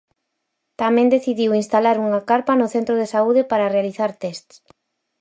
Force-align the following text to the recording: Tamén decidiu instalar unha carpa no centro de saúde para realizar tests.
Tamén 0.81 1.11
decidiu 1.15 1.51
instalar 1.61 1.97
unha 2.05 2.21
carpa 2.29 2.53
no 2.59 2.67
centro 2.75 2.95
de 3.01 3.07
saúde 3.13 3.41
para 3.51 3.71
realizar 3.75 4.11
tests. 4.21 4.55